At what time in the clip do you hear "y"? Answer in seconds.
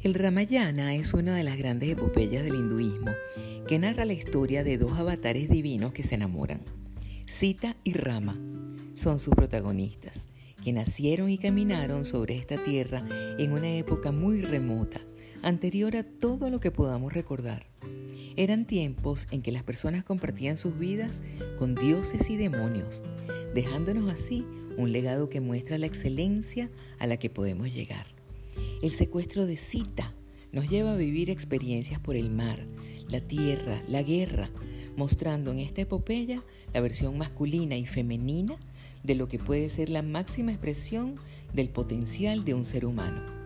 7.82-7.94, 11.30-11.36, 22.30-22.36, 37.76-37.86